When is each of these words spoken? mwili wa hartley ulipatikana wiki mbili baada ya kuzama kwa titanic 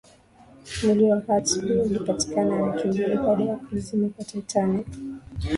mwili 0.83 1.03
wa 1.11 1.19
hartley 1.27 1.77
ulipatikana 1.81 2.63
wiki 2.63 2.87
mbili 2.87 3.15
baada 3.17 3.43
ya 3.43 3.55
kuzama 3.57 4.09
kwa 4.09 4.23
titanic 4.25 4.87